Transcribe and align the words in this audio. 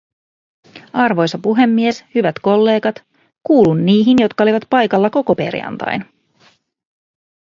Arvoisa 0.93 1.37
puhemies, 1.37 2.05
hyvät 2.15 2.35
kollegat, 2.41 3.03
kuuluin 3.43 3.85
niihin, 3.85 4.17
jotka 4.21 4.43
olivat 4.43 4.63
paikalla 4.69 5.09
koko 5.09 5.35
perjantain. 5.35 6.05